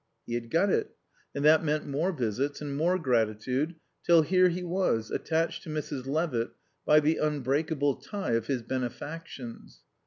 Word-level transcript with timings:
He 0.25 0.33
had 0.33 0.49
got 0.49 0.71
it; 0.71 0.95
and 1.35 1.45
that 1.45 1.63
meant 1.63 1.85
more 1.85 2.11
visits 2.11 2.59
and 2.59 2.75
more 2.75 2.97
gratitude; 2.97 3.75
till 4.03 4.23
here 4.23 4.49
he 4.49 4.63
was, 4.63 5.11
attached 5.11 5.61
to 5.61 5.69
Mrs. 5.69 6.07
Levitt 6.07 6.49
by 6.87 6.99
the 6.99 7.17
unbreakable 7.17 7.97
tie 7.97 8.31
of 8.31 8.47
his 8.47 8.63
benefactions. 8.63 9.83